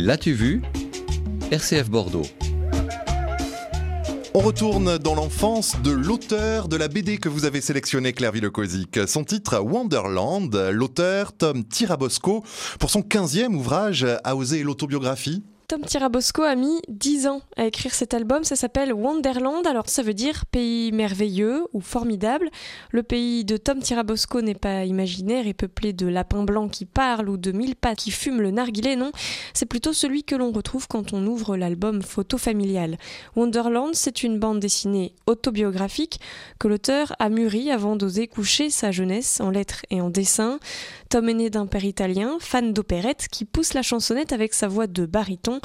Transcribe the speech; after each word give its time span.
L'as-tu 0.00 0.32
vu? 0.32 0.62
RCF 1.50 1.90
Bordeaux. 1.90 2.22
On 4.32 4.38
retourne 4.38 4.96
dans 4.96 5.16
l'enfance 5.16 5.74
de 5.82 5.90
l'auteur 5.90 6.68
de 6.68 6.76
la 6.76 6.86
BD 6.86 7.18
que 7.18 7.28
vous 7.28 7.44
avez 7.44 7.60
sélectionné, 7.60 8.12
Claire 8.12 8.30
Villekozik. 8.30 8.96
Son 9.08 9.24
titre 9.24 9.58
Wonderland, 9.58 10.54
l'auteur 10.70 11.32
Tom 11.32 11.64
Tirabosco, 11.64 12.44
pour 12.78 12.90
son 12.90 13.00
15e 13.00 13.56
ouvrage, 13.56 14.06
a 14.22 14.36
osé 14.36 14.62
l'autobiographie 14.62 15.42
Tom 15.68 15.82
Tirabosco 15.82 16.44
a 16.44 16.54
mis 16.54 16.80
10 16.88 17.26
ans 17.26 17.42
à 17.58 17.66
écrire 17.66 17.92
cet 17.92 18.14
album. 18.14 18.42
Ça 18.42 18.56
s'appelle 18.56 18.90
Wonderland. 18.90 19.66
Alors 19.66 19.86
ça 19.90 20.02
veut 20.02 20.14
dire 20.14 20.46
pays 20.46 20.92
merveilleux 20.92 21.66
ou 21.74 21.82
formidable. 21.82 22.48
Le 22.90 23.02
pays 23.02 23.44
de 23.44 23.58
Tom 23.58 23.78
Tirabosco 23.78 24.40
n'est 24.40 24.54
pas 24.54 24.86
imaginaire 24.86 25.46
et 25.46 25.52
peuplé 25.52 25.92
de 25.92 26.06
lapins 26.06 26.42
blancs 26.42 26.70
qui 26.70 26.86
parlent 26.86 27.28
ou 27.28 27.36
de 27.36 27.52
mille 27.52 27.76
pattes 27.76 27.98
qui 27.98 28.10
fument 28.10 28.40
le 28.40 28.50
narguilé. 28.50 28.96
Non, 28.96 29.12
c'est 29.52 29.66
plutôt 29.66 29.92
celui 29.92 30.24
que 30.24 30.34
l'on 30.34 30.52
retrouve 30.52 30.88
quand 30.88 31.12
on 31.12 31.26
ouvre 31.26 31.54
l'album 31.58 32.00
photo 32.00 32.38
familial. 32.38 32.96
Wonderland, 33.36 33.94
c'est 33.94 34.22
une 34.22 34.38
bande 34.38 34.60
dessinée 34.60 35.12
autobiographique 35.26 36.18
que 36.58 36.68
l'auteur 36.68 37.14
a 37.18 37.28
mûri 37.28 37.70
avant 37.70 37.94
d'oser 37.94 38.26
coucher 38.26 38.70
sa 38.70 38.90
jeunesse 38.90 39.42
en 39.42 39.50
lettres 39.50 39.84
et 39.90 40.00
en 40.00 40.08
dessins. 40.08 40.60
Tom 41.08 41.26
est 41.30 41.34
né 41.34 41.48
d'un 41.48 41.66
père 41.66 41.86
italien, 41.86 42.36
fan 42.38 42.74
d'opérette, 42.74 43.28
qui 43.30 43.46
pousse 43.46 43.72
la 43.72 43.80
chansonnette 43.80 44.34
avec 44.34 44.52
sa 44.52 44.68
voix 44.68 44.86
de 44.86 45.06
baryton 45.06 45.60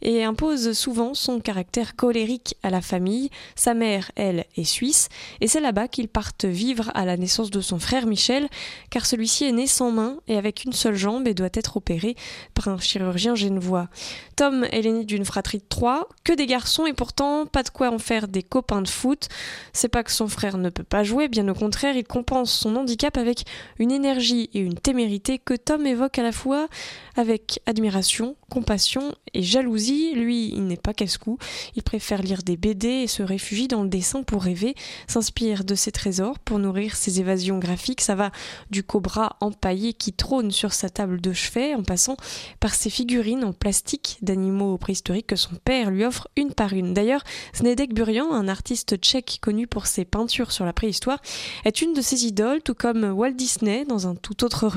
et 0.00 0.24
impose 0.24 0.72
souvent 0.72 1.12
son 1.12 1.38
caractère 1.38 1.96
colérique 1.96 2.56
à 2.62 2.70
la 2.70 2.80
famille. 2.80 3.28
Sa 3.56 3.74
mère, 3.74 4.10
elle, 4.16 4.46
est 4.56 4.64
suisse, 4.64 5.10
et 5.42 5.48
c'est 5.48 5.60
là-bas 5.60 5.88
qu'ils 5.88 6.08
partent 6.08 6.46
vivre 6.46 6.90
à 6.94 7.04
la 7.04 7.18
naissance 7.18 7.50
de 7.50 7.60
son 7.60 7.78
frère 7.78 8.06
Michel, 8.06 8.48
car 8.88 9.04
celui-ci 9.04 9.44
est 9.44 9.52
né 9.52 9.66
sans 9.66 9.90
main 9.90 10.16
et 10.28 10.38
avec 10.38 10.64
une 10.64 10.72
seule 10.72 10.96
jambe 10.96 11.28
et 11.28 11.34
doit 11.34 11.50
être 11.52 11.76
opéré 11.76 12.16
par 12.54 12.68
un 12.68 12.78
chirurgien 12.78 13.34
genevois. 13.34 13.88
Tom 14.34 14.64
est 14.72 14.80
l'aîné 14.80 15.04
d'une 15.04 15.26
fratrie 15.26 15.58
de 15.58 15.64
trois, 15.68 16.08
que 16.24 16.32
des 16.32 16.46
garçons 16.46 16.86
et 16.86 16.94
pourtant 16.94 17.44
pas 17.44 17.62
de 17.62 17.68
quoi 17.68 17.90
en 17.90 17.98
faire 17.98 18.28
des 18.28 18.42
copains 18.42 18.80
de 18.80 18.88
foot. 18.88 19.28
C'est 19.74 19.88
pas 19.88 20.02
que 20.02 20.12
son 20.12 20.28
frère 20.28 20.56
ne 20.56 20.70
peut 20.70 20.84
pas 20.84 21.04
jouer, 21.04 21.28
bien 21.28 21.46
au 21.48 21.54
contraire, 21.54 21.96
il 21.96 22.04
compense 22.04 22.50
son 22.50 22.76
handicap 22.76 23.18
avec 23.18 23.44
une 23.78 23.92
énergie 23.92 24.48
et 24.54 24.60
une 24.60 24.78
témérité 24.86 25.40
que 25.40 25.54
Tom 25.54 25.84
évoque 25.84 26.16
à 26.20 26.22
la 26.22 26.30
fois 26.30 26.68
avec 27.16 27.60
admiration, 27.66 28.36
compassion 28.48 29.16
et 29.34 29.42
jalousie. 29.42 30.14
Lui, 30.14 30.52
il 30.54 30.68
n'est 30.68 30.76
pas 30.76 30.94
casse-cou, 30.94 31.38
il 31.74 31.82
préfère 31.82 32.22
lire 32.22 32.44
des 32.44 32.56
BD 32.56 32.86
et 32.86 33.06
se 33.08 33.24
réfugie 33.24 33.66
dans 33.66 33.82
le 33.82 33.88
dessin 33.88 34.22
pour 34.22 34.44
rêver, 34.44 34.76
s'inspire 35.08 35.64
de 35.64 35.74
ses 35.74 35.90
trésors 35.90 36.38
pour 36.38 36.60
nourrir 36.60 36.94
ses 36.94 37.18
évasions 37.18 37.58
graphiques. 37.58 38.00
Ça 38.00 38.14
va 38.14 38.30
du 38.70 38.84
cobra 38.84 39.36
empaillé 39.40 39.92
qui 39.92 40.12
trône 40.12 40.52
sur 40.52 40.72
sa 40.72 40.88
table 40.88 41.20
de 41.20 41.32
chevet 41.32 41.74
en 41.74 41.82
passant 41.82 42.16
par 42.60 42.72
ses 42.72 42.90
figurines 42.90 43.42
en 43.42 43.52
plastique 43.52 44.18
d'animaux 44.22 44.78
préhistoriques 44.78 45.26
que 45.26 45.34
son 45.34 45.56
père 45.64 45.90
lui 45.90 46.04
offre 46.04 46.28
une 46.36 46.52
par 46.52 46.74
une. 46.74 46.94
D'ailleurs, 46.94 47.24
Snedek 47.54 47.92
Burian, 47.92 48.32
un 48.32 48.46
artiste 48.46 48.98
tchèque 48.98 49.38
connu 49.42 49.66
pour 49.66 49.88
ses 49.88 50.04
peintures 50.04 50.52
sur 50.52 50.64
la 50.64 50.72
préhistoire, 50.72 51.20
est 51.64 51.82
une 51.82 51.92
de 51.92 52.00
ses 52.00 52.24
idoles, 52.24 52.62
tout 52.62 52.74
comme 52.74 53.02
Walt 53.02 53.32
Disney 53.32 53.84
dans 53.84 54.06
un 54.06 54.14
tout 54.14 54.44
autre 54.44 54.75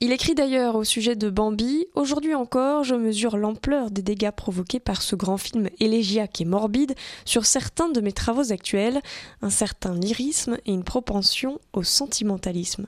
Il 0.00 0.12
écrit 0.12 0.34
d'ailleurs 0.34 0.74
au 0.74 0.84
sujet 0.84 1.16
de 1.16 1.30
Bambi 1.30 1.86
Aujourd'hui 1.94 2.34
encore, 2.34 2.84
je 2.84 2.94
mesure 2.94 3.36
l'ampleur 3.36 3.90
des 3.90 4.02
dégâts 4.02 4.30
provoqués 4.30 4.80
par 4.80 5.02
ce 5.02 5.16
grand 5.16 5.38
film 5.38 5.68
élégiaque 5.80 6.40
et 6.40 6.44
morbide 6.44 6.94
sur 7.24 7.46
certains 7.46 7.88
de 7.88 8.00
mes 8.00 8.12
travaux 8.12 8.52
actuels, 8.52 9.00
un 9.40 9.50
certain 9.50 9.94
lyrisme 9.94 10.58
et 10.66 10.72
une 10.72 10.84
propension 10.84 11.58
au 11.72 11.82
sentimentalisme. 11.82 12.86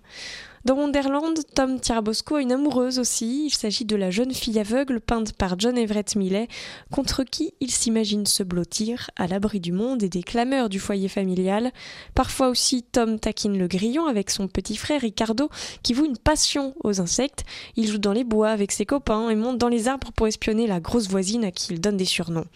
Dans 0.66 0.74
Wonderland, 0.74 1.38
Tom 1.54 1.80
Tirabosco 1.80 2.34
a 2.34 2.42
une 2.42 2.52
amoureuse 2.52 2.98
aussi. 2.98 3.46
Il 3.46 3.50
s'agit 3.50 3.86
de 3.86 3.96
la 3.96 4.10
jeune 4.10 4.34
fille 4.34 4.58
aveugle 4.58 5.00
peinte 5.00 5.32
par 5.32 5.58
John 5.58 5.78
Everett 5.78 6.16
Millet, 6.16 6.48
contre 6.90 7.24
qui 7.24 7.54
il 7.60 7.70
s'imagine 7.70 8.26
se 8.26 8.42
blottir 8.42 9.10
à 9.16 9.26
l'abri 9.26 9.58
du 9.58 9.72
monde 9.72 10.02
et 10.02 10.10
des 10.10 10.22
clameurs 10.22 10.68
du 10.68 10.78
foyer 10.78 11.08
familial. 11.08 11.72
Parfois 12.14 12.48
aussi, 12.48 12.82
Tom 12.82 13.18
taquine 13.18 13.56
le 13.56 13.68
grillon 13.68 14.04
avec 14.04 14.28
son 14.28 14.48
petit 14.48 14.76
frère 14.76 15.00
Ricardo, 15.00 15.48
qui 15.82 15.94
voue 15.94 16.04
une 16.04 16.18
passion 16.18 16.74
aux 16.84 17.00
insectes. 17.00 17.44
Il 17.76 17.88
joue 17.88 17.96
dans 17.96 18.12
les 18.12 18.24
bois 18.24 18.50
avec 18.50 18.70
ses 18.70 18.84
copains 18.84 19.30
et 19.30 19.36
monte 19.36 19.56
dans 19.56 19.68
les 19.68 19.88
arbres 19.88 20.12
pour 20.12 20.26
espionner 20.26 20.66
la 20.66 20.80
grosse 20.80 21.08
voisine 21.08 21.44
à 21.44 21.52
qui 21.52 21.72
il 21.72 21.80
donne 21.80 21.96
des 21.96 22.04
surnoms. 22.04 22.46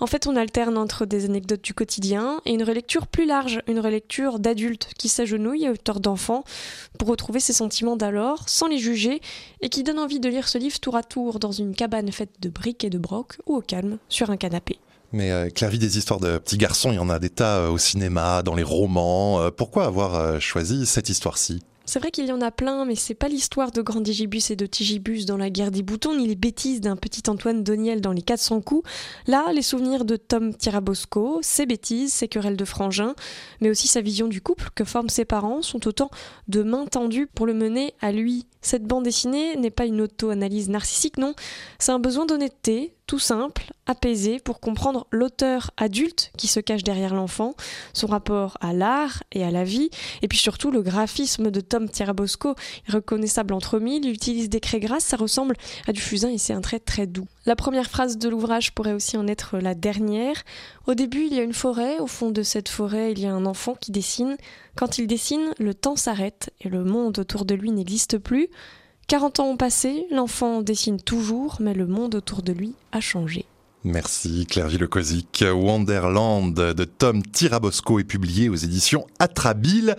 En 0.00 0.06
fait, 0.06 0.26
on 0.26 0.34
alterne 0.34 0.76
entre 0.76 1.06
des 1.06 1.24
anecdotes 1.24 1.62
du 1.62 1.72
quotidien 1.72 2.40
et 2.46 2.52
une 2.52 2.64
relecture 2.64 3.06
plus 3.06 3.26
large, 3.26 3.60
une 3.68 3.78
relecture 3.78 4.38
d'adulte 4.38 4.88
qui 4.98 5.08
s'agenouille 5.08 5.66
à 5.66 5.70
hauteur 5.70 6.00
d'enfant 6.00 6.42
pour 6.98 7.08
retrouver 7.08 7.33
ses 7.40 7.52
sentiments 7.52 7.96
d'alors 7.96 8.48
sans 8.48 8.66
les 8.66 8.78
juger 8.78 9.20
et 9.60 9.68
qui 9.68 9.82
donne 9.82 9.98
envie 9.98 10.20
de 10.20 10.28
lire 10.28 10.48
ce 10.48 10.58
livre 10.58 10.78
tour 10.80 10.96
à 10.96 11.02
tour 11.02 11.38
dans 11.38 11.52
une 11.52 11.74
cabane 11.74 12.10
faite 12.12 12.30
de 12.40 12.48
briques 12.48 12.84
et 12.84 12.90
de 12.90 12.98
brocs 12.98 13.36
ou 13.46 13.56
au 13.56 13.60
calme 13.60 13.98
sur 14.08 14.30
un 14.30 14.36
canapé. 14.36 14.78
Mais 15.14 15.30
euh, 15.30 15.48
des 15.48 15.96
histoires 15.96 16.18
de 16.18 16.38
petits 16.38 16.58
garçons, 16.58 16.90
il 16.90 16.96
y 16.96 16.98
en 16.98 17.08
a 17.08 17.20
des 17.20 17.30
tas 17.30 17.58
euh, 17.58 17.68
au 17.68 17.78
cinéma, 17.78 18.42
dans 18.42 18.56
les 18.56 18.64
romans. 18.64 19.40
Euh, 19.40 19.50
pourquoi 19.50 19.84
avoir 19.84 20.16
euh, 20.16 20.40
choisi 20.40 20.86
cette 20.86 21.08
histoire-ci? 21.08 21.62
C'est 21.86 21.98
vrai 21.98 22.10
qu'il 22.10 22.24
y 22.24 22.32
en 22.32 22.40
a 22.40 22.50
plein, 22.50 22.86
mais 22.86 22.94
c'est 22.94 23.14
pas 23.14 23.28
l'histoire 23.28 23.70
de 23.70 23.82
Grand 23.82 24.00
Digibus 24.00 24.50
et 24.50 24.56
de 24.56 24.64
Tigibus 24.64 25.26
dans 25.26 25.36
la 25.36 25.50
guerre 25.50 25.70
des 25.70 25.82
boutons, 25.82 26.16
ni 26.16 26.26
les 26.26 26.34
bêtises 26.34 26.80
d'un 26.80 26.96
petit 26.96 27.28
Antoine 27.28 27.62
Doniel 27.62 28.00
dans 28.00 28.12
les 28.12 28.22
400 28.22 28.62
coups. 28.62 28.88
Là, 29.26 29.52
les 29.52 29.60
souvenirs 29.60 30.06
de 30.06 30.16
Tom 30.16 30.54
Tirabosco, 30.54 31.40
ses 31.42 31.66
bêtises, 31.66 32.14
ses 32.14 32.26
querelles 32.26 32.56
de 32.56 32.64
frangin, 32.64 33.14
mais 33.60 33.68
aussi 33.68 33.86
sa 33.86 34.00
vision 34.00 34.28
du 34.28 34.40
couple 34.40 34.70
que 34.74 34.84
forment 34.84 35.10
ses 35.10 35.26
parents 35.26 35.60
sont 35.60 35.86
autant 35.86 36.10
de 36.48 36.62
mains 36.62 36.86
tendues 36.86 37.26
pour 37.26 37.44
le 37.44 37.52
mener 37.52 37.92
à 38.00 38.12
lui. 38.12 38.46
Cette 38.62 38.84
bande 38.84 39.04
dessinée 39.04 39.56
n'est 39.56 39.70
pas 39.70 39.84
une 39.84 40.00
auto-analyse 40.00 40.70
narcissique, 40.70 41.18
non, 41.18 41.34
c'est 41.78 41.92
un 41.92 41.98
besoin 41.98 42.24
d'honnêteté, 42.24 42.94
tout 43.06 43.18
simple, 43.18 43.74
apaisé, 43.84 44.38
pour 44.40 44.60
comprendre 44.60 45.06
l'auteur 45.10 45.70
adulte 45.76 46.32
qui 46.38 46.48
se 46.48 46.60
cache 46.60 46.82
derrière 46.82 47.14
l'enfant, 47.14 47.54
son 47.92 48.06
rapport 48.06 48.56
à 48.62 48.72
l'art 48.72 49.22
et 49.34 49.44
à 49.44 49.50
la 49.50 49.64
vie, 49.64 49.90
et 50.22 50.28
puis 50.28 50.38
surtout 50.38 50.70
le 50.70 50.82
graphisme 50.82 51.50
de 51.50 51.60
Tom 51.60 51.88
Tirabosco, 51.88 52.54
reconnaissable 52.88 53.54
entre 53.54 53.78
mille, 53.78 54.04
il 54.04 54.12
utilise 54.12 54.48
des 54.48 54.60
craies 54.60 54.80
grasses, 54.80 55.04
ça 55.04 55.16
ressemble 55.16 55.56
à 55.86 55.92
du 55.92 56.00
fusain 56.00 56.30
et 56.30 56.38
c'est 56.38 56.52
un 56.52 56.60
trait 56.60 56.80
très 56.80 57.06
doux. 57.06 57.26
La 57.46 57.56
première 57.56 57.90
phrase 57.90 58.16
de 58.16 58.28
l'ouvrage 58.28 58.72
pourrait 58.72 58.92
aussi 58.92 59.16
en 59.16 59.26
être 59.26 59.58
la 59.58 59.74
dernière. 59.74 60.42
Au 60.86 60.94
début, 60.94 61.26
il 61.26 61.34
y 61.34 61.38
a 61.38 61.42
une 61.42 61.52
forêt, 61.52 61.98
au 61.98 62.06
fond 62.06 62.30
de 62.30 62.42
cette 62.42 62.68
forêt, 62.68 63.12
il 63.12 63.18
y 63.18 63.26
a 63.26 63.34
un 63.34 63.46
enfant 63.46 63.74
qui 63.74 63.90
dessine. 63.90 64.36
Quand 64.76 64.98
il 64.98 65.06
dessine, 65.06 65.52
le 65.58 65.74
temps 65.74 65.96
s'arrête 65.96 66.50
et 66.60 66.68
le 66.68 66.84
monde 66.84 67.18
autour 67.18 67.44
de 67.44 67.54
lui 67.54 67.70
n'existe 67.70 68.18
plus. 68.18 68.48
40 69.08 69.40
ans 69.40 69.48
ont 69.50 69.56
passé, 69.56 70.06
l'enfant 70.10 70.62
dessine 70.62 71.00
toujours, 71.00 71.58
mais 71.60 71.74
le 71.74 71.86
monde 71.86 72.14
autour 72.14 72.42
de 72.42 72.52
lui 72.52 72.74
a 72.92 73.00
changé. 73.00 73.44
Merci 73.86 74.46
Claire 74.46 74.68
Villekozik. 74.68 75.44
Wonderland 75.46 76.54
de 76.54 76.84
Tom 76.84 77.22
Tirabosco 77.22 77.98
est 77.98 78.04
publié 78.04 78.48
aux 78.48 78.54
éditions 78.54 79.06
Atrabile. 79.18 79.92